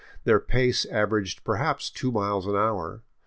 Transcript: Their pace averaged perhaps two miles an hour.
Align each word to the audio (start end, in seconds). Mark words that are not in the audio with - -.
Their 0.23 0.39
pace 0.39 0.83
averaged 0.85 1.43
perhaps 1.43 1.91
two 1.91 2.11
miles 2.11 2.47
an 2.47 2.55
hour. 2.55 3.03